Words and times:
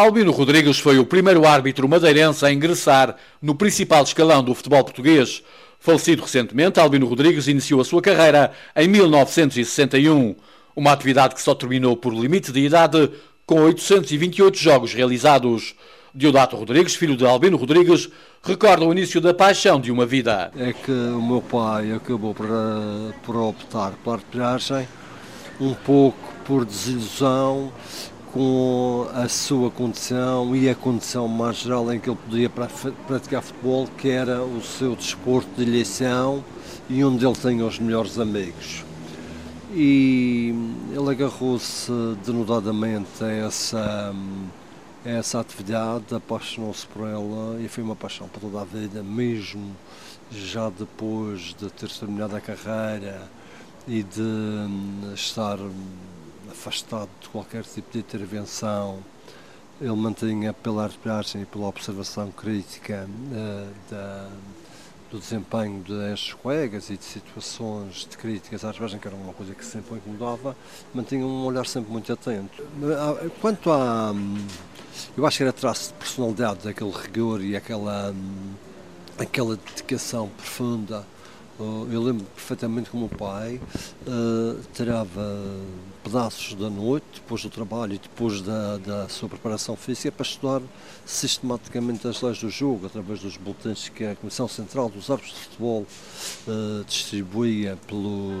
Albino 0.00 0.32
Rodrigues 0.32 0.78
foi 0.78 0.98
o 0.98 1.04
primeiro 1.04 1.46
árbitro 1.46 1.86
madeirense 1.86 2.42
a 2.46 2.50
ingressar 2.50 3.16
no 3.40 3.54
principal 3.54 4.02
escalão 4.02 4.42
do 4.42 4.54
futebol 4.54 4.82
português. 4.82 5.42
Falecido 5.78 6.22
recentemente, 6.22 6.80
Albino 6.80 7.06
Rodrigues 7.06 7.48
iniciou 7.48 7.82
a 7.82 7.84
sua 7.84 8.00
carreira 8.00 8.50
em 8.74 8.88
1961, 8.88 10.34
uma 10.74 10.92
atividade 10.92 11.34
que 11.34 11.42
só 11.42 11.54
terminou 11.54 11.98
por 11.98 12.14
limite 12.14 12.50
de 12.50 12.60
idade 12.60 13.10
com 13.44 13.60
828 13.60 14.56
jogos 14.56 14.94
realizados. 14.94 15.74
Diodato 16.14 16.56
Rodrigues, 16.56 16.94
filho 16.94 17.14
de 17.14 17.26
Albino 17.26 17.58
Rodrigues, 17.58 18.08
recorda 18.42 18.86
o 18.86 18.92
início 18.92 19.20
da 19.20 19.34
paixão 19.34 19.78
de 19.78 19.92
uma 19.92 20.06
vida. 20.06 20.50
É 20.56 20.72
que 20.72 20.90
o 20.90 21.20
meu 21.20 21.42
pai 21.42 21.92
acabou 21.92 22.34
por, 22.34 22.46
eh, 22.46 23.14
por 23.22 23.36
optar 23.36 23.92
pela 24.02 24.16
arbitragem, 24.16 24.88
um 25.60 25.74
pouco 25.74 26.32
por 26.46 26.64
desilusão 26.64 27.70
com 28.32 29.08
a 29.12 29.28
sua 29.28 29.70
condição 29.70 30.54
e 30.54 30.68
a 30.68 30.74
condição 30.74 31.26
mais 31.26 31.56
geral 31.58 31.92
em 31.92 31.98
que 31.98 32.08
ele 32.08 32.18
podia 32.28 32.50
praticar 33.06 33.42
futebol, 33.42 33.88
que 33.98 34.08
era 34.08 34.42
o 34.42 34.62
seu 34.62 34.94
desporto 34.94 35.48
de 35.56 35.62
eleição 35.62 36.44
e 36.88 37.02
onde 37.04 37.26
ele 37.26 37.34
tem 37.34 37.62
os 37.62 37.78
melhores 37.78 38.18
amigos. 38.18 38.84
E 39.72 40.54
ele 40.90 41.10
agarrou-se 41.10 41.90
denudadamente 42.24 43.22
a 43.22 43.30
essa, 43.30 44.14
a 45.04 45.08
essa 45.08 45.40
atividade, 45.40 46.14
apaixonou-se 46.14 46.86
por 46.86 47.06
ela 47.06 47.60
e 47.60 47.68
foi 47.68 47.82
uma 47.82 47.96
paixão 47.96 48.28
para 48.28 48.40
toda 48.40 48.60
a 48.60 48.64
vida, 48.64 49.02
mesmo 49.02 49.76
já 50.30 50.70
depois 50.70 51.54
de 51.58 51.68
ter 51.70 51.88
terminado 51.88 52.36
a 52.36 52.40
carreira 52.40 53.28
e 53.88 54.02
de 54.02 55.14
estar 55.14 55.58
afastado 56.60 57.08
de 57.20 57.28
qualquer 57.30 57.64
tipo 57.64 57.90
de 57.90 58.00
intervenção. 58.00 58.98
Ele 59.80 59.92
mantinha 59.92 60.52
pela 60.52 60.84
arbitragem 60.84 61.42
e 61.42 61.46
pela 61.46 61.66
observação 61.68 62.30
crítica 62.30 63.08
uh, 63.08 63.90
da, 63.90 64.28
do 65.10 65.18
desempenho 65.18 65.82
destes 65.82 66.34
colegas 66.34 66.90
e 66.90 66.98
de 66.98 67.04
situações 67.04 68.06
de 68.08 68.18
críticas 68.18 68.62
à 68.62 68.68
arbitragem, 68.68 69.00
que 69.00 69.08
era 69.08 69.16
uma 69.16 69.32
coisa 69.32 69.54
que 69.54 69.64
sempre 69.64 69.94
o 69.94 69.96
incomodava, 69.96 70.54
mantinha 70.92 71.24
um 71.24 71.46
olhar 71.46 71.64
sempre 71.66 71.90
muito 71.90 72.12
atento. 72.12 72.62
Ah, 72.98 73.26
quanto 73.40 73.72
a. 73.72 74.14
Eu 75.16 75.26
acho 75.26 75.38
que 75.38 75.42
era 75.44 75.52
traço 75.52 75.92
de 75.92 75.94
personalidade, 75.94 76.68
aquele 76.68 76.90
rigor 76.90 77.40
e 77.42 77.56
aquela, 77.56 78.14
aquela 79.18 79.56
dedicação 79.56 80.28
profunda 80.28 81.06
eu 81.92 82.02
lembro 82.02 82.24
perfeitamente 82.34 82.88
como 82.88 83.06
o 83.06 83.08
pai 83.08 83.60
uh, 84.06 84.58
tirava 84.72 85.38
pedaços 86.02 86.54
da 86.54 86.70
noite, 86.70 87.04
depois 87.14 87.42
do 87.42 87.50
trabalho 87.50 87.94
e 87.94 87.98
depois 87.98 88.40
da, 88.40 88.78
da 88.78 89.08
sua 89.08 89.28
preparação 89.28 89.76
física, 89.76 90.10
para 90.10 90.26
estudar 90.26 90.62
sistematicamente 91.04 92.06
as 92.06 92.20
leis 92.22 92.38
do 92.38 92.50
jogo, 92.50 92.86
através 92.86 93.20
dos 93.20 93.36
boletins 93.36 93.88
que 93.88 94.04
a 94.04 94.16
Comissão 94.16 94.48
Central 94.48 94.88
dos 94.88 95.10
Árbitros 95.10 95.34
de 95.34 95.40
Futebol 95.40 95.86
uh, 96.48 96.84
distribuía 96.84 97.78
pelo, 97.86 98.32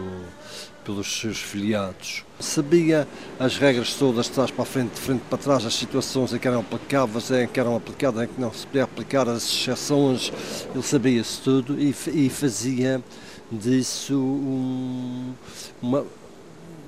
pelos 0.84 1.20
seus 1.20 1.38
filiados. 1.38 2.24
Sabia 2.38 3.06
as 3.38 3.56
regras 3.58 3.94
todas, 3.94 4.26
de 4.26 4.32
trás 4.32 4.50
para 4.50 4.64
frente, 4.64 4.94
de 4.94 5.00
frente 5.00 5.22
para 5.28 5.38
trás, 5.38 5.64
as 5.64 5.74
situações 5.74 6.32
em 6.32 6.38
que 6.38 6.48
eram 6.48 6.60
aplicáveis, 6.60 7.30
em 7.30 7.46
que 7.46 7.60
eram 7.60 7.76
aplicadas, 7.76 8.24
em 8.24 8.26
que 8.28 8.40
não 8.40 8.52
se 8.52 8.66
podia 8.66 8.84
aplicar, 8.84 9.28
as 9.28 9.44
exceções, 9.44 10.32
ele 10.74 10.82
sabia 10.82 11.20
isso 11.20 11.40
tudo 11.44 11.80
e, 11.80 11.94
e 12.14 12.30
fazia 12.30 13.02
disso 13.50 14.14
um, 14.14 15.34
uma, 15.82 16.06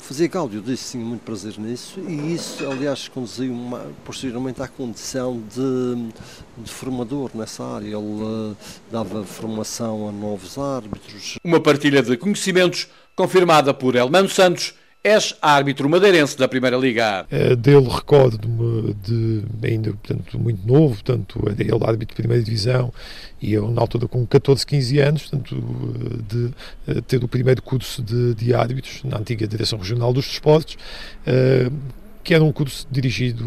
fazia 0.03 0.29
Cláudio 0.29 0.61
disse 0.61 0.93
tinha 0.93 1.05
muito 1.05 1.23
prazer 1.23 1.55
nisso 1.59 2.01
e 2.01 2.35
isso 2.35 2.69
aliás 2.69 3.07
conduziu 3.09 3.53
uma, 3.53 3.87
posteriormente 4.05 4.61
à 4.61 4.67
condição 4.67 5.41
de, 5.55 6.13
de, 6.59 6.71
formador 6.71 7.31
nessa 7.35 7.65
área. 7.65 7.87
Ele 7.87 7.97
uh, 7.97 8.57
dava 8.91 9.25
formação 9.25 10.09
a 10.09 10.13
novos 10.13 10.59
árbitros. 10.59 11.39
Uma 11.45 11.61
partilha 11.61 12.03
de 12.03 12.17
conhecimentos 12.17 12.89
confirmada 13.15 13.73
por 13.73 13.95
Elmano 13.95 14.29
Santos, 14.29 14.75
és 15.03 15.37
árbitro 15.43 15.89
madeirense 15.89 16.39
da 16.39 16.47
Primeira 16.47 16.77
Liga. 16.77 17.27
Uh, 17.31 17.57
dele 17.57 17.89
recordo-me 17.89 18.95
de, 19.03 19.43
ainda 19.63 19.91
portanto, 19.91 20.39
muito 20.39 20.67
novo, 20.67 20.95
portanto, 20.95 21.43
era 21.47 21.61
ele 21.61 21.85
árbitro 21.85 22.15
de 22.15 22.23
Primeira 22.23 22.43
Divisão 22.43 22.93
e 23.41 23.53
eu 23.53 23.69
na 23.71 23.81
altura 23.81 24.07
com 24.07 24.25
14, 24.25 24.65
15 24.65 24.99
anos, 25.01 25.23
portanto, 25.23 25.55
de 26.29 26.51
uh, 26.93 27.03
ter 27.03 27.25
o 27.25 27.29
primeiro 27.29 27.61
curso 27.63 28.01
de, 28.01 28.35
de 28.35 28.55
árbitros 28.55 29.03
na 29.03 29.19
antiga 29.19 29.47
Direção 29.47 29.79
Regional 29.79 30.13
dos 30.13 30.27
Desportos, 30.27 30.77
que 32.23 32.35
era 32.35 32.43
um 32.43 32.53
curso 32.53 32.87
dirigido 32.91 33.45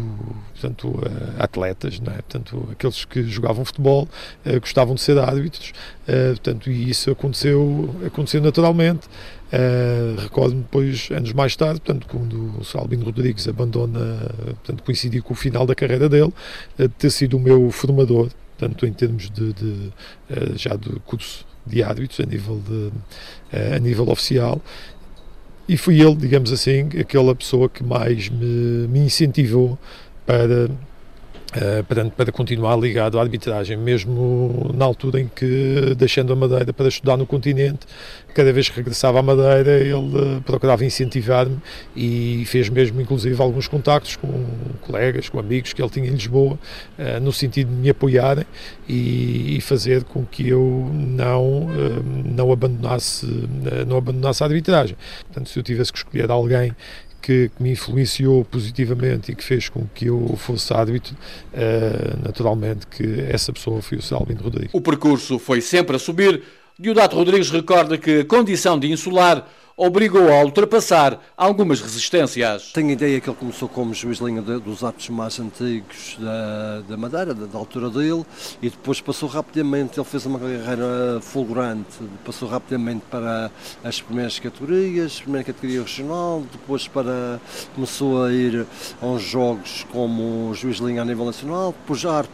portanto, 0.52 1.00
a 1.38 1.44
atletas, 1.44 2.00
não 2.00 2.12
é? 2.12 2.16
portanto, 2.16 2.68
aqueles 2.70 3.04
que 3.04 3.22
jogavam 3.24 3.64
futebol 3.64 4.08
uh, 4.44 4.60
gostavam 4.60 4.94
de 4.94 5.00
ser 5.00 5.18
árbitros, 5.18 5.72
uh, 6.08 6.30
portanto, 6.30 6.70
e 6.70 6.90
isso 6.90 7.10
aconteceu, 7.10 7.94
aconteceu 8.04 8.40
naturalmente. 8.40 9.06
Uh, 9.46 10.20
Recordo-me 10.20 10.62
depois, 10.62 11.08
anos 11.10 11.32
mais 11.32 11.54
tarde, 11.54 11.80
portanto, 11.80 12.06
quando 12.08 12.58
o 12.58 12.64
Salvino 12.64 13.04
Rodrigues 13.04 13.46
abandona, 13.46 14.30
portanto, 14.46 14.82
coincidiu 14.82 15.22
com 15.22 15.34
o 15.34 15.36
final 15.36 15.64
da 15.64 15.74
carreira 15.74 16.08
dele, 16.08 16.32
uh, 16.78 16.88
ter 16.88 17.10
sido 17.10 17.36
o 17.36 17.40
meu 17.40 17.70
formador, 17.70 18.30
portanto, 18.58 18.86
em 18.86 18.92
termos 18.92 19.30
de, 19.30 19.52
de 19.52 19.92
já 20.56 20.74
do 20.74 20.98
curso 21.00 21.46
de 21.66 21.82
árbitros 21.82 22.20
a 22.20 22.24
nível, 22.24 22.60
de, 22.66 22.92
a 23.74 23.78
nível 23.78 24.08
oficial 24.08 24.62
e 25.68 25.76
fui 25.76 26.00
ele, 26.00 26.14
digamos 26.14 26.52
assim, 26.52 26.88
aquela 26.98 27.34
pessoa 27.34 27.68
que 27.68 27.82
mais 27.82 28.28
me, 28.28 28.86
me 28.88 29.00
incentivou 29.00 29.78
para 30.24 30.68
Uh, 31.54 32.10
para, 32.10 32.32
continuar 32.32 32.76
ligado 32.76 33.18
à 33.18 33.22
arbitragem, 33.22 33.76
mesmo 33.76 34.72
na 34.74 34.84
altura 34.84 35.20
em 35.20 35.28
que, 35.28 35.94
deixando 35.96 36.32
a 36.32 36.36
Madeira 36.36 36.72
para 36.72 36.88
estudar 36.88 37.16
no 37.16 37.24
continente, 37.24 37.86
cada 38.34 38.52
vez 38.52 38.68
que 38.68 38.76
regressava 38.76 39.20
à 39.20 39.22
Madeira, 39.22 39.78
ele 39.78 39.94
uh, 39.94 40.42
procurava 40.44 40.84
incentivar-me 40.84 41.56
e 41.94 42.42
fez 42.46 42.68
mesmo, 42.68 43.00
inclusive, 43.00 43.40
alguns 43.40 43.68
contactos 43.68 44.16
com 44.16 44.44
colegas, 44.82 45.28
com 45.28 45.38
amigos 45.38 45.72
que 45.72 45.80
ele 45.80 45.88
tinha 45.88 46.08
em 46.08 46.14
Lisboa, 46.14 46.58
uh, 46.98 47.20
no 47.22 47.32
sentido 47.32 47.68
de 47.68 47.76
me 47.76 47.90
apoiarem 47.90 48.44
e, 48.88 49.56
e 49.56 49.60
fazer 49.60 50.02
com 50.02 50.26
que 50.26 50.48
eu 50.48 50.90
não, 50.92 51.68
não, 52.24 52.52
abandonasse, 52.52 53.24
não 53.86 53.96
abandonasse 53.98 54.42
a 54.42 54.46
arbitragem. 54.46 54.96
Portanto, 55.26 55.48
se 55.48 55.58
eu 55.58 55.62
tivesse 55.62 55.92
que 55.92 55.98
escolher 55.98 56.28
alguém 56.28 56.74
que, 57.26 57.50
que, 57.56 57.60
me 57.60 57.72
influenciou 57.72 58.44
positivamente 58.44 59.32
e 59.32 59.34
que 59.34 59.42
fez 59.42 59.68
com 59.68 59.84
que 59.92 60.06
eu 60.06 60.36
fosse 60.36 60.72
árbitro, 60.72 61.12
uh, 61.52 62.24
naturalmente 62.24 62.86
que 62.86 63.20
essa 63.28 63.52
pessoa 63.52 63.82
foi 63.82 63.98
o 63.98 64.02
Salvino 64.02 64.42
Rodrigues. 64.42 64.70
O 64.72 64.80
percurso 64.80 65.36
foi 65.36 65.60
sempre 65.60 65.96
a 65.96 65.98
subir. 65.98 66.40
Diodato 66.78 67.16
Rodrigues 67.16 67.50
recorda 67.50 67.98
que 67.98 68.20
a 68.20 68.24
condição 68.24 68.78
de 68.78 68.92
insular 68.92 69.44
obrigou 69.76 70.32
a 70.32 70.42
ultrapassar 70.42 71.20
algumas 71.36 71.82
resistências. 71.82 72.72
Tenho 72.72 72.88
a 72.88 72.92
ideia 72.92 73.20
que 73.20 73.28
ele 73.28 73.36
começou 73.36 73.68
como 73.68 73.92
juiz 73.92 74.18
de 74.18 74.24
linha 74.24 74.40
dos 74.40 74.82
atos 74.82 75.10
mais 75.10 75.38
antigos 75.38 76.16
da, 76.18 76.80
da 76.88 76.96
Madeira, 76.96 77.34
da, 77.34 77.44
da, 77.44 77.58
altura 77.58 77.90
dele, 77.90 78.24
e 78.62 78.70
depois 78.70 79.02
passou 79.02 79.28
rapidamente, 79.28 79.98
ele 79.98 80.08
fez 80.08 80.24
uma 80.24 80.38
carreira 80.38 81.20
fulgurante, 81.20 81.98
passou 82.24 82.48
rapidamente 82.48 83.04
para 83.10 83.50
as 83.84 84.00
primeiras 84.00 84.38
categorias, 84.38 85.20
primeira 85.20 85.44
categoria 85.44 85.82
regional, 85.82 86.42
depois 86.50 86.88
para 86.88 87.38
começou 87.74 88.24
a 88.24 88.32
ir 88.32 88.66
a 89.02 89.06
uns 89.06 89.22
jogos 89.22 89.84
como 89.92 90.54
juiz 90.54 90.76
de 90.76 90.84
linha 90.84 91.02
a 91.02 91.04
nível 91.04 91.26
nacional, 91.26 91.74
depois 91.78 92.00
já 92.00 92.24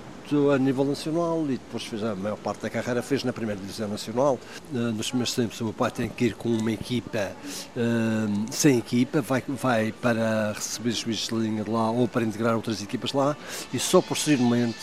a 0.51 0.59
nível 0.59 0.85
nacional 0.85 1.45
e 1.47 1.53
depois 1.53 1.85
fez 1.85 2.03
a 2.03 2.15
maior 2.15 2.37
parte 2.37 2.63
da 2.63 2.71
carreira 2.71 3.03
fez 3.03 3.25
na 3.25 3.33
primeira 3.33 3.61
divisão 3.61 3.89
nacional. 3.89 4.39
Uh, 4.73 4.79
nos 4.93 5.09
primeiros 5.09 5.35
tempos 5.35 5.61
o 5.61 5.65
meu 5.65 5.73
pai 5.73 5.91
tem 5.91 6.09
que 6.09 6.27
ir 6.27 6.35
com 6.35 6.49
uma 6.49 6.73
equipa 6.73 7.33
uh, 7.77 8.53
sem 8.53 8.79
equipa, 8.79 9.21
vai, 9.21 9.43
vai 9.47 9.93
para 9.93 10.53
receber 10.53 10.93
juízes 10.93 11.29
de 11.29 11.35
linha 11.35 11.65
de 11.65 11.71
lá 11.71 11.91
ou 11.91 12.09
para 12.09 12.23
integrar 12.23 12.55
outras 12.55 12.83
equipas 12.83 13.13
lá 13.13 13.37
e 13.73 13.79
só 13.79 14.01
posteriormente, 14.01 14.79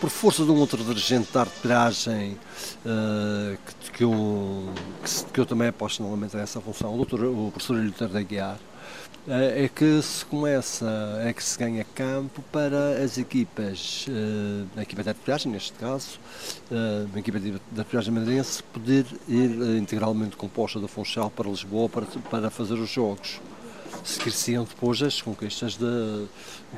por 0.00 0.10
força 0.10 0.44
de 0.44 0.50
um 0.50 0.58
outro 0.58 0.82
dirigente 0.82 1.30
de 1.30 1.38
arbitragem 1.38 2.38
uh, 2.84 3.58
que, 3.82 3.90
que, 3.92 4.04
eu, 4.04 4.68
que, 5.04 5.24
que, 5.32 5.40
eu 5.40 5.46
também 5.46 5.68
aposto 5.68 6.02
novamente 6.02 6.36
nessa 6.36 6.60
função, 6.60 6.94
o, 6.94 6.96
doutor, 6.96 7.24
o 7.24 7.50
professor 7.50 7.76
Lutero 7.76 8.12
da 8.12 8.22
Guiar, 8.22 8.58
é 9.28 9.68
que 9.68 10.02
se 10.02 10.24
começa, 10.24 11.20
é 11.24 11.32
que 11.32 11.42
se 11.42 11.58
ganha 11.58 11.84
campo 11.94 12.42
para 12.50 13.02
as 13.02 13.18
equipas, 13.18 14.06
uh, 14.08 14.66
a 14.76 14.82
equipa 14.82 15.02
de 15.02 15.10
arbitragem, 15.10 15.52
neste 15.52 15.72
caso, 15.74 16.18
uh, 16.70 17.08
a 17.14 17.18
equipa 17.18 17.38
de 17.38 17.54
arbitragem 17.78 18.12
madeirense, 18.12 18.62
poder 18.64 19.06
ir 19.28 19.78
integralmente 19.78 20.36
composta 20.36 20.80
da 20.80 20.88
Funchal 20.88 21.30
para 21.30 21.48
Lisboa 21.48 21.88
para, 21.88 22.06
para 22.30 22.50
fazer 22.50 22.74
os 22.74 22.90
jogos. 22.90 23.40
Se 24.04 24.18
cresciam 24.18 24.64
depois 24.64 25.00
as 25.02 25.20
conquistas 25.20 25.76
de, 25.76 26.26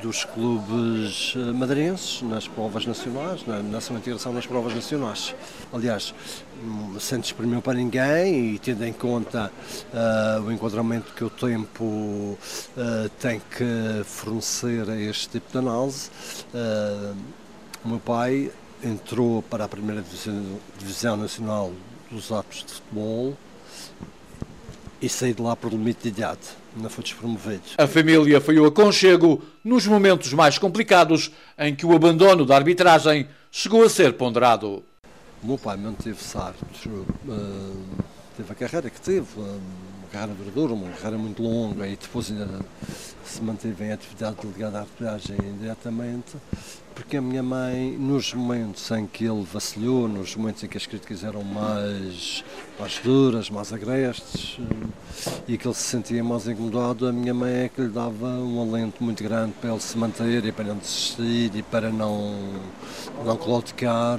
dos 0.01 0.23
clubes 0.25 1.33
eh, 1.35 1.51
madeirenses 1.51 2.21
nas 2.21 2.47
provas 2.47 2.85
nacionais, 2.85 3.45
na, 3.45 3.61
na 3.63 3.81
sua 3.81 3.97
integração 3.97 4.31
nas 4.31 4.45
provas 4.45 4.73
nacionais. 4.75 5.33
Aliás, 5.73 6.13
hum, 6.63 6.99
sem 6.99 7.19
desprimir 7.19 7.61
para 7.61 7.73
ninguém 7.73 8.53
e 8.53 8.59
tendo 8.59 8.85
em 8.85 8.93
conta 8.93 9.51
uh, 9.93 10.41
o 10.41 10.51
enquadramento 10.51 11.13
que 11.13 11.23
o 11.23 11.29
tempo 11.29 11.83
uh, 11.83 12.37
tem 13.19 13.39
que 13.39 14.03
fornecer 14.03 14.89
a 14.89 14.99
este 14.99 15.29
tipo 15.29 15.51
de 15.51 15.57
análise, 15.57 16.09
uh, 16.53 17.15
o 17.83 17.89
meu 17.89 17.99
pai 17.99 18.51
entrou 18.83 19.41
para 19.41 19.65
a 19.65 19.67
primeira 19.67 20.01
divisão, 20.01 20.59
divisão 20.77 21.17
nacional 21.17 21.71
dos 22.11 22.31
atos 22.31 22.63
de 22.65 22.73
futebol 22.73 23.35
e 25.01 25.09
saí 25.09 25.33
de 25.33 25.41
lá 25.41 25.55
por 25.55 25.71
limite 25.71 26.03
de 26.03 26.09
idade. 26.09 26.39
Não 26.75 26.89
fui 26.89 27.03
despromovido. 27.03 27.61
A 27.77 27.87
família 27.87 28.41
foi 28.41 28.59
o 28.59 28.65
aconchego 28.65 29.43
nos 29.63 29.87
momentos 29.87 30.33
mais 30.33 30.57
complicados 30.57 31.31
em 31.57 31.75
que 31.75 31.85
o 31.85 31.95
abandono 31.95 32.45
da 32.45 32.55
arbitragem 32.55 33.27
chegou 33.51 33.83
a 33.83 33.89
ser 33.89 34.13
ponderado. 34.13 34.83
O 35.43 35.47
meu 35.47 35.57
pai 35.57 35.77
manteve-se 35.77 36.37
árbitro, 36.37 37.05
uh, 37.27 38.03
teve 38.35 38.51
a 38.51 38.55
carreira 38.55 38.89
que 38.89 38.99
teve, 38.99 39.27
uh, 39.37 39.41
uma 39.41 40.07
carreira 40.11 40.33
duradoura, 40.33 40.73
uma 40.73 40.91
carreira 40.91 41.17
muito 41.17 41.43
longa 41.43 41.87
e 41.87 41.95
depois 41.95 42.31
ainda 42.31 42.59
se 43.23 43.41
manteve 43.41 43.85
em 43.85 43.91
atividade 43.91 44.37
ligada 44.43 44.79
à 44.79 44.81
arbitragem 44.81 45.37
indiretamente 45.37 46.35
porque 46.95 47.17
a 47.17 47.21
minha 47.21 47.43
mãe, 47.43 47.91
nos 47.99 48.33
momentos 48.33 48.89
em 48.89 49.05
que 49.05 49.25
ele 49.25 49.43
vacilhou, 49.43 50.07
nos 50.07 50.33
momentos 50.35 50.63
em 50.63 50.67
que 50.67 50.77
as 50.77 50.87
críticas 50.87 51.25
eram 51.25 51.43
mais, 51.43 52.43
mais 52.79 52.99
duras, 52.99 53.49
mais 53.49 53.73
agrestes, 53.73 54.57
eh, 54.59 55.29
e 55.49 55.57
que 55.57 55.67
ele 55.67 55.75
se 55.75 55.83
sentia 55.83 56.23
mais 56.23 56.47
incomodado, 56.47 57.05
a 57.05 57.11
minha 57.11 57.33
mãe 57.33 57.65
é 57.65 57.69
que 57.69 57.81
lhe 57.81 57.89
dava 57.89 58.27
um 58.27 58.61
alento 58.61 59.03
muito 59.03 59.21
grande 59.21 59.53
para 59.59 59.71
ele 59.71 59.79
se 59.81 59.97
manter 59.97 60.45
e 60.45 60.51
para 60.53 60.63
não 60.63 60.77
desistir 60.77 61.51
e 61.53 61.61
para 61.61 61.91
não, 61.91 62.33
não 63.25 63.35
claudicar 63.35 64.17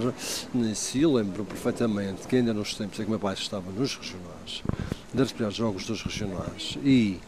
nisso. 0.52 0.98
Eu 0.98 1.14
lembro 1.14 1.46
perfeitamente 1.46 2.28
que 2.28 2.36
ainda 2.36 2.52
nos 2.52 2.74
tempos 2.74 3.00
em 3.00 3.04
que 3.04 3.10
meu 3.10 3.18
pai 3.18 3.34
estava 3.34 3.72
nos 3.72 3.96
regionais, 3.96 4.62
de 5.14 5.22
disputar 5.22 5.50
jogos 5.50 5.86
dos 5.86 6.02
regionais 6.02 6.76
e 6.84 7.18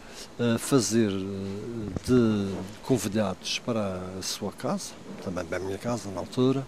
fazer 0.59 1.11
eh, 1.11 2.07
de 2.07 2.55
convidados 2.83 3.59
para 3.59 4.01
a 4.19 4.23
sua 4.23 4.53
casa, 4.53 4.93
também 5.25 5.45
para 5.45 5.57
a 5.57 5.61
minha 5.61 5.79
casa 5.79 6.11
na 6.11 6.21
altura, 6.21 6.67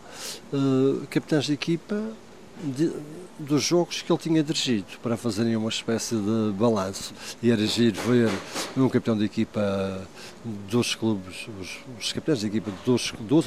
eh, 0.53 1.07
capitães 1.09 1.45
de 1.45 1.53
equipa 1.53 2.03
de, 2.63 2.93
dos 3.39 3.63
jogos 3.63 4.03
que 4.03 4.13
ele 4.13 4.19
tinha 4.19 4.43
dirigido, 4.43 4.87
para 5.03 5.17
fazerem 5.17 5.57
uma 5.57 5.71
espécie 5.71 6.15
de 6.15 6.53
balanço. 6.59 7.15
E 7.43 7.51
era 7.51 7.65
giro 7.67 8.01
ver 8.03 8.31
um 8.77 8.89
capitão 8.89 9.17
de 9.17 9.25
equipa 9.25 10.07
dos 10.69 10.95
clubes, 10.95 11.47
os, 11.61 11.79
os 11.99 12.13
capitães 12.13 12.41
de 12.41 12.47
equipa 12.47 12.71
dos, 12.85 13.13
dos 13.21 13.47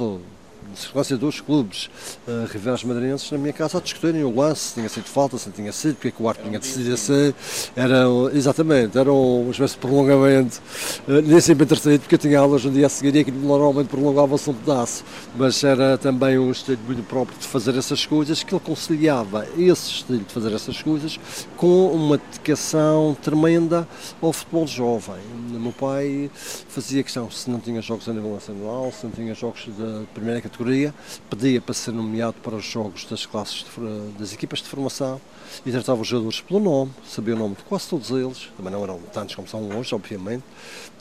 circunstância 0.75 1.17
dos 1.17 1.41
clubes 1.41 1.89
uh, 2.27 2.45
rivais 2.51 2.83
madeirenses 2.83 3.29
na 3.31 3.37
minha 3.37 3.53
casa 3.53 3.77
a 3.77 3.81
discutirem 3.81 4.23
o 4.23 4.35
lance, 4.35 4.61
se 4.61 4.73
tinha 4.75 4.89
sido 4.89 5.05
falta, 5.05 5.37
se 5.37 5.47
não 5.47 5.53
tinha 5.53 5.71
sido, 5.71 5.95
porque 5.95 6.09
é 6.09 6.11
que 6.11 6.21
o 6.21 6.27
árbitro 6.27 6.49
tinha 6.49 6.59
decidido 6.59 6.93
assim. 6.93 7.33
Era, 7.75 8.05
exatamente, 8.33 8.97
era 8.97 9.11
uma 9.11 9.51
espécie 9.51 9.73
de 9.73 9.79
prolongamento, 9.79 10.61
uh, 11.07 11.21
nem 11.21 11.39
sempre 11.39 11.63
entretido, 11.65 11.99
porque 11.99 12.15
eu 12.15 12.19
tinha 12.19 12.39
aulas 12.39 12.63
no 12.63 12.71
dia 12.71 12.85
a 12.85 12.89
seguir 12.89 13.15
e 13.15 13.19
aquilo 13.19 13.39
normalmente 13.39 13.87
prolongava-se 13.87 14.49
um 14.49 14.53
pedaço, 14.53 15.03
mas 15.35 15.63
era 15.63 15.97
também 15.97 16.37
um 16.37 16.51
estilo 16.51 16.79
muito 16.85 17.03
próprio 17.03 17.37
de 17.37 17.47
fazer 17.47 17.75
essas 17.77 18.05
coisas, 18.05 18.43
que 18.43 18.53
ele 18.53 18.61
conciliava 18.63 19.47
esse 19.57 19.89
estilo 19.89 20.19
de 20.19 20.33
fazer 20.33 20.53
essas 20.53 20.81
coisas 20.81 21.19
com 21.57 21.87
uma 21.87 22.17
dedicação 22.17 23.15
tremenda 23.21 23.87
ao 24.21 24.33
futebol 24.33 24.67
jovem. 24.67 25.21
O 25.53 25.59
meu 25.59 25.71
pai 25.71 26.29
fazia 26.67 27.03
questão, 27.03 27.29
se 27.29 27.49
não 27.49 27.59
tinha 27.59 27.81
jogos 27.81 28.07
a 28.09 28.13
nível 28.13 28.33
nacional, 28.33 28.91
se 28.91 29.05
não 29.05 29.11
tinha 29.11 29.33
jogos 29.33 29.67
da 29.77 30.03
primeira 30.13 30.41
categoria, 30.41 30.52
categoria, 30.53 30.93
pedia 31.29 31.59
para 31.59 31.73
ser 31.73 31.91
nomeado 31.91 32.35
para 32.43 32.55
os 32.55 32.63
jogos 32.63 33.05
das 33.05 33.25
classes 33.25 33.65
de, 33.65 34.19
das 34.19 34.33
equipas 34.33 34.59
de 34.59 34.65
formação 34.65 35.19
e 35.65 35.71
tratava 35.71 36.01
os 36.01 36.07
jogadores 36.07 36.41
pelo 36.41 36.59
nome, 36.59 36.91
sabia 37.05 37.35
o 37.35 37.37
nome 37.37 37.55
de 37.55 37.63
quase 37.63 37.87
todos 37.89 38.11
eles, 38.11 38.49
também 38.55 38.71
não 38.71 38.83
eram 38.83 38.99
tantos 39.11 39.35
como 39.35 39.47
são 39.47 39.77
hoje, 39.77 39.93
obviamente, 39.93 40.43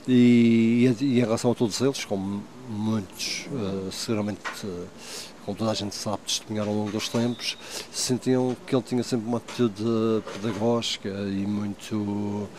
e, 0.07 0.93
e 0.99 1.17
em 1.17 1.19
relação 1.19 1.51
a 1.51 1.55
todos 1.55 1.79
eles, 1.81 2.03
como 2.03 2.43
muitos, 2.73 3.45
uh, 3.51 3.91
seguramente, 3.91 4.41
uh, 4.65 4.87
como 5.45 5.57
toda 5.57 5.71
a 5.71 5.73
gente 5.73 5.95
sabe, 5.95 6.19
testemunhar 6.25 6.67
ao 6.67 6.73
longo 6.73 6.91
dos 6.91 7.09
tempos, 7.09 7.57
sentiam 7.91 8.55
que 8.65 8.75
ele 8.75 8.83
tinha 8.83 9.03
sempre 9.03 9.27
uma 9.27 9.37
atitude 9.37 9.83
pedagógica 10.33 11.09
e 11.09 11.45
muito, 11.45 12.49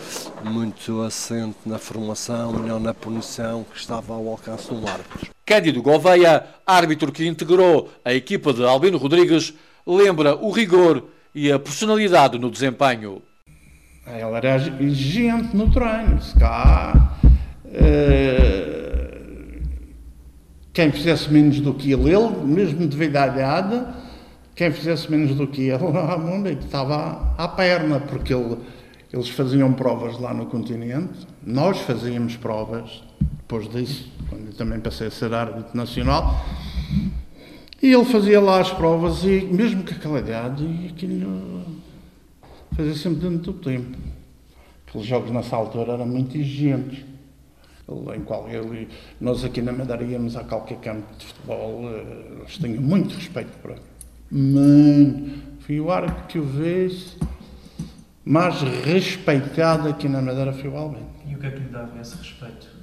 muito 0.45 1.03
assente 1.03 1.57
na 1.67 1.79
formação 1.79 2.55
e 2.65 2.69
não 2.69 2.79
na 2.79 2.95
punição 2.95 3.65
que 3.65 3.79
estava 3.79 4.15
ao 4.15 4.29
alcance 4.29 4.69
do 4.69 4.87
árbitro. 4.87 5.31
Cândido 5.47 5.83
Gouveia, 5.83 6.47
árbitro 6.67 7.11
que 7.11 7.27
integrou 7.27 7.91
a 8.05 8.15
equipa 8.15 8.53
de 8.53 8.65
Albino 8.65 8.99
Rodrigues, 8.99 9.55
lembra 9.87 10.37
o 10.37 10.51
rigor 10.51 11.05
e 11.35 11.51
a 11.51 11.59
personalidade 11.59 12.39
no 12.39 12.51
desempenho. 12.51 13.23
Ele 14.07 14.21
era 14.21 14.57
exigente 14.57 15.57
no 15.57 15.71
treino. 15.71 16.21
Se 16.21 16.39
cá, 16.39 17.17
uh, 17.65 18.84
quem 20.75 20.91
fizesse 20.91 21.33
menos 21.33 21.61
do 21.61 21.73
que 21.73 21.93
ele, 21.93 22.13
ele, 22.13 22.45
mesmo 22.45 22.87
devido 22.87 23.17
à 23.17 23.29
idade, 23.29 23.87
quem 24.57 24.73
fizesse 24.73 25.09
menos 25.11 25.37
do 25.37 25.47
que 25.47 25.71
ele, 25.71 26.59
estava 26.61 27.33
à 27.39 27.49
perna, 27.49 28.01
porque 28.01 28.35
ele, 28.35 28.59
eles 29.13 29.29
faziam 29.29 29.73
provas 29.73 30.19
lá 30.19 30.35
no 30.35 30.47
continente, 30.47 31.27
nós 31.47 31.79
fazíamos 31.79 32.37
provas 32.37 33.05
depois 33.39 33.69
disso, 33.69 34.11
quando 34.29 34.49
eu 34.49 34.53
também 34.55 34.81
passei 34.81 35.07
a 35.07 35.11
ser 35.11 35.33
árbitro 35.33 35.77
nacional. 35.77 36.45
E 37.81 37.93
ele 37.93 38.05
fazia 38.05 38.41
lá 38.41 38.61
as 38.61 38.73
provas 38.73 39.23
e 39.23 39.43
mesmo 39.43 39.85
com 39.85 39.95
aquela 39.95 40.19
idade, 40.19 40.67
aquilo 40.91 41.63
fazia 42.75 42.95
sempre 42.95 43.29
dentro 43.29 43.53
do 43.53 43.59
tempo. 43.61 43.97
Aqueles 44.89 45.07
jogos 45.07 45.31
nessa 45.31 45.55
altura 45.55 45.93
eram 45.93 46.07
muito 46.07 46.37
exigentes. 46.37 47.14
Em 48.17 48.21
qual 48.23 48.49
ele, 48.49 48.89
nós 49.21 49.45
aqui 49.45 49.61
na 49.61 49.73
Madeira 49.73 50.03
íamos 50.03 50.37
a 50.37 50.45
qualquer 50.45 50.79
campo 50.79 51.07
de 51.19 51.27
futebol, 51.27 51.91
eh, 51.91 52.41
eles 52.41 52.57
tinham 52.57 52.83
muito 52.83 53.15
respeito 53.15 53.53
por 53.61 53.73
ele. 53.73 53.81
Mano, 54.31 55.33
fui 55.61 55.81
o 55.81 55.91
árbitro 55.91 56.25
que 56.27 56.39
eu 56.39 56.45
vejo 56.45 57.17
mais 58.25 58.63
respeitado 58.63 59.89
aqui 59.89 60.09
na 60.09 60.23
Madeira 60.23 60.53
foi 60.53 60.71
o 60.71 60.77
Albino. 60.77 61.11
E 61.27 61.35
o 61.35 61.39
que 61.39 61.47
é 61.47 61.51
que 61.51 61.59
lhe 61.59 61.69
dava 61.69 62.01
esse 62.01 62.17
respeito? 62.17 62.75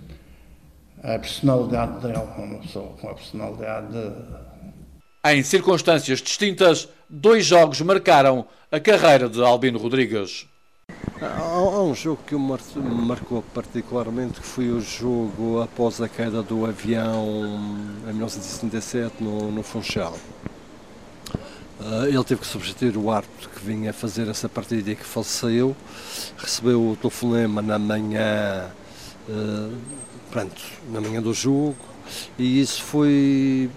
a 1.04 1.18
personalidade 1.18 2.00
dele, 2.00 2.20
uma 2.38 2.60
pessoa 2.60 2.94
com 3.00 3.10
a 3.10 3.14
personalidade. 3.14 3.98
Em 5.26 5.44
circunstâncias 5.44 6.22
distintas, 6.22 6.88
dois 7.10 7.46
jogos 7.46 7.82
marcaram 7.82 8.46
a 8.72 8.80
carreira 8.80 9.28
de 9.28 9.42
Albino 9.44 9.80
Rodrigues. 9.80 10.48
Há, 11.24 11.80
um 11.84 11.94
jogo 11.94 12.20
que 12.26 12.34
me 12.34 13.06
marcou 13.06 13.44
particularmente, 13.54 14.42
que 14.42 14.48
foi 14.48 14.72
o 14.72 14.82
jogo 14.82 15.62
após 15.62 16.02
a 16.02 16.10
queda 16.10 16.42
do 16.42 16.66
avião 16.66 17.60
em 18.10 18.14
1977 18.14 19.24
no, 19.24 19.52
no 19.52 19.62
Funchal. 19.62 20.18
Uh, 21.80 22.06
ele 22.08 22.24
teve 22.24 22.42
que 22.42 22.48
substituir 22.48 22.98
o 22.98 23.12
árbitro 23.12 23.50
que 23.50 23.64
vinha 23.64 23.94
fazer 23.94 24.28
essa 24.30 24.50
partida 24.50 24.90
e 24.90 24.96
que 24.96 25.04
faleceu. 25.04 25.76
Recebeu 26.38 26.82
o 26.82 26.96
telefonema 26.96 27.62
na 27.62 27.78
manhã 27.78 28.72
uh, 29.30 29.78
pronto, 30.32 30.62
na 30.90 31.00
manhã 31.02 31.22
do 31.22 31.36
jogo 31.36 31.76
e 32.40 32.60
isso 32.60 32.82
foi, 32.82 33.70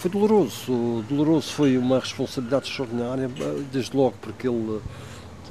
foi 0.00 0.10
doloroso. 0.10 1.04
Doloroso 1.08 1.52
foi 1.52 1.78
uma 1.78 2.00
responsabilidade 2.00 2.68
extraordinária, 2.68 3.30
desde 3.70 3.96
logo 3.96 4.16
porque 4.20 4.48
ele 4.48 4.80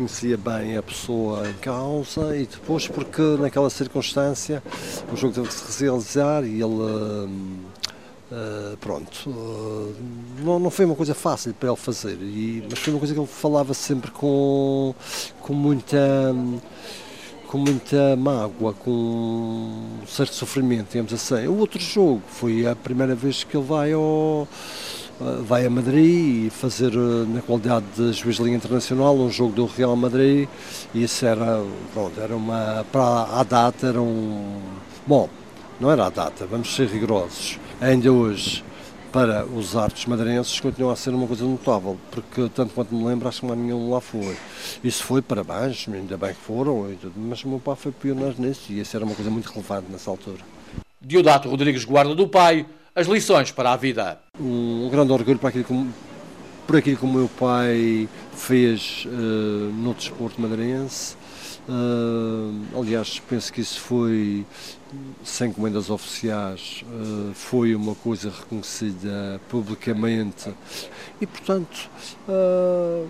conhecia 0.01 0.35
bem 0.35 0.77
a 0.77 0.81
pessoa 0.81 1.47
em 1.47 1.53
causa 1.53 2.35
e 2.35 2.47
depois 2.47 2.87
porque 2.87 3.21
naquela 3.39 3.69
circunstância 3.69 4.63
o 5.13 5.15
jogo 5.15 5.33
teve 5.33 5.47
que 5.47 5.53
se 5.53 5.83
realizar 5.83 6.43
e 6.43 6.61
ele 6.61 7.61
Uh, 8.31 8.77
pronto, 8.77 9.29
uh, 9.29 9.93
não, 10.41 10.57
não 10.57 10.71
foi 10.71 10.85
uma 10.85 10.95
coisa 10.95 11.13
fácil 11.13 11.53
para 11.53 11.67
ele 11.67 11.75
fazer, 11.75 12.13
e, 12.13 12.65
mas 12.69 12.79
foi 12.79 12.93
uma 12.93 12.99
coisa 12.99 13.13
que 13.13 13.19
ele 13.19 13.27
falava 13.27 13.73
sempre 13.73 14.09
com, 14.09 14.95
com 15.41 15.53
muita 15.53 16.33
com 17.47 17.57
muita 17.57 18.15
mágoa, 18.15 18.73
com 18.73 18.89
um 18.89 20.07
certo 20.07 20.33
sofrimento, 20.33 20.91
digamos 20.91 21.11
assim. 21.11 21.45
O 21.47 21.57
outro 21.57 21.81
jogo 21.81 22.21
foi 22.25 22.65
a 22.65 22.73
primeira 22.73 23.15
vez 23.15 23.43
que 23.43 23.57
ele 23.57 23.65
vai 23.65 23.91
ao 23.91 24.47
vai 25.43 25.65
a 25.65 25.69
Madrid 25.69 26.47
e 26.47 26.49
fazer 26.49 26.93
eh, 26.93 27.25
na 27.27 27.41
qualidade 27.41 27.85
de 27.95 28.13
juiz 28.13 28.37
de 28.37 28.43
linha 28.43 28.57
internacional 28.57 29.15
um 29.15 29.29
jogo 29.29 29.53
do 29.53 29.65
Real 29.65 29.95
Madrid 29.95 30.47
isso 30.93 31.25
era, 31.25 31.63
pronto, 31.93 32.19
era 32.19 32.35
uma 32.35 32.85
para 32.91 33.39
a 33.39 33.43
data 33.43 33.87
era 33.87 34.01
um 34.01 34.59
bom, 35.05 35.29
não 35.79 35.91
era 35.91 36.05
a 36.05 36.09
data, 36.09 36.45
vamos 36.45 36.73
ser 36.73 36.87
rigorosos. 36.87 37.59
Ainda 37.79 38.11
hoje 38.11 38.63
para 39.11 39.45
os 39.45 39.75
árbitros 39.75 40.05
madeirenses 40.05 40.59
continua 40.59 40.93
a 40.93 40.95
ser 40.95 41.09
uma 41.09 41.27
coisa 41.27 41.43
notável, 41.43 41.97
porque 42.11 42.49
tanto 42.55 42.73
quanto 42.73 42.95
me 42.95 43.03
lembro, 43.03 43.27
acho 43.27 43.41
que 43.41 43.45
mais 43.45 43.59
nenhum 43.59 43.91
lá 43.91 43.99
foi. 43.99 44.37
Isso 44.83 45.03
foi 45.03 45.21
parabéns, 45.21 45.85
ainda 45.87 46.17
bem 46.17 46.29
que 46.29 46.39
foram, 46.39 46.87
mas 47.15 47.43
o 47.43 47.49
meu 47.49 47.59
pai 47.59 47.75
foi 47.75 47.91
pioneiro 47.91 48.35
nisso 48.37 48.71
e 48.71 48.79
isso 48.79 48.95
era 48.95 49.05
uma 49.05 49.15
coisa 49.15 49.29
muito 49.29 49.51
relevante 49.51 49.91
nessa 49.91 50.09
altura. 50.09 50.39
Diodato 51.01 51.49
Rodrigues 51.49 51.83
guarda 51.83 52.15
do 52.15 52.27
pai 52.27 52.65
as 52.95 53.07
lições 53.07 53.51
para 53.51 53.73
a 53.73 53.75
vida. 53.75 54.19
Um, 54.41 54.89
grande 54.89 55.11
orgulho 55.11 55.37
para 55.37 55.49
aquilo 55.49 55.63
que, 55.65 55.89
por 56.65 56.75
aquilo 56.75 56.97
que 56.97 57.05
o 57.05 57.07
meu 57.07 57.29
pai 57.29 58.09
fez 58.33 59.05
uh, 59.05 59.71
no 59.71 59.93
desporto 59.93 60.41
madeirense. 60.41 61.15
Uh, 61.69 62.79
aliás, 62.79 63.21
penso 63.29 63.53
que 63.53 63.61
isso 63.61 63.79
foi 63.79 64.43
sem 65.23 65.53
comendas 65.53 65.91
oficiais, 65.91 66.83
uh, 66.87 67.31
foi 67.35 67.75
uma 67.75 67.93
coisa 67.93 68.31
reconhecida 68.31 69.39
publicamente 69.47 70.51
e, 71.21 71.27
portanto, 71.27 71.87
uh, 72.27 73.07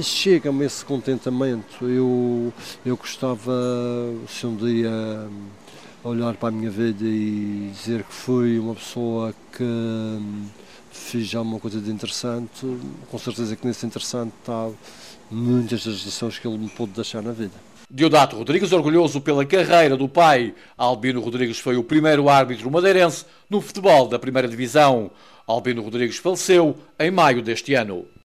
chega-me 0.00 0.64
esse 0.64 0.84
contentamento. 0.84 1.84
Eu, 1.88 2.52
eu 2.86 2.96
gostava, 2.96 3.52
se 4.28 4.46
um 4.46 4.54
dia 4.54 5.28
olhar 6.04 6.36
para 6.36 6.50
a 6.50 6.52
minha 6.52 6.70
vida 6.70 7.04
e 7.04 7.72
dizer 7.74 8.04
que 8.04 8.14
fui 8.14 8.60
uma 8.60 8.76
pessoa 8.76 9.34
que 9.52 9.64
fiz 10.90 11.34
alguma 11.34 11.58
coisa 11.58 11.80
de 11.80 11.90
interessante, 11.90 12.66
com 13.10 13.18
certeza 13.18 13.56
que 13.56 13.66
nesse 13.66 13.86
interessante 13.86 14.32
está 14.40 14.68
muitas 15.30 15.84
das 15.84 15.96
lições 15.96 16.38
que 16.38 16.46
ele 16.46 16.58
me 16.58 16.68
pôde 16.68 16.92
deixar 16.92 17.22
na 17.22 17.32
vida. 17.32 17.54
Diodato 17.90 18.36
Rodrigues, 18.36 18.72
orgulhoso 18.72 19.18
pela 19.20 19.46
carreira 19.46 19.96
do 19.96 20.08
pai, 20.08 20.54
Albino 20.76 21.22
Rodrigues 21.22 21.58
foi 21.58 21.76
o 21.76 21.82
primeiro 21.82 22.28
árbitro 22.28 22.70
madeirense 22.70 23.24
no 23.48 23.62
futebol 23.62 24.06
da 24.06 24.18
primeira 24.18 24.46
divisão. 24.46 25.10
Albino 25.46 25.82
Rodrigues 25.82 26.18
faleceu 26.18 26.76
em 26.98 27.10
maio 27.10 27.40
deste 27.40 27.72
ano. 27.72 28.04